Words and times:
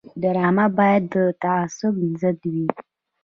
ډرامه 0.21 0.65
باید 0.77 1.03
د 1.13 1.15
تعصب 1.41 1.95
ضد 2.21 2.39
وي 2.53 2.67